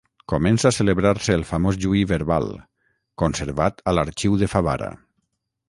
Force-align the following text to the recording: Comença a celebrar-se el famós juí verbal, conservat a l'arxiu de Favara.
Comença 0.31 0.69
a 0.69 0.75
celebrar-se 0.77 1.35
el 1.39 1.43
famós 1.49 1.77
juí 1.83 2.01
verbal, 2.13 2.49
conservat 3.25 3.87
a 3.93 3.97
l'arxiu 3.99 4.43
de 4.45 4.51
Favara. 4.57 4.93